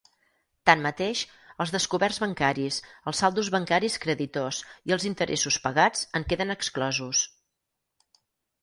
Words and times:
Tanmateix, 0.69 1.19
els 1.65 1.73
descoberts 1.75 2.17
bancaris, 2.23 2.79
els 3.11 3.21
saldos 3.25 3.53
bancaris 3.57 3.99
creditors 4.07 4.63
i 4.91 4.97
els 4.99 5.07
interessos 5.11 5.61
pagats 5.69 6.09
en 6.21 6.29
queden 6.33 6.57
exclosos. 6.57 7.25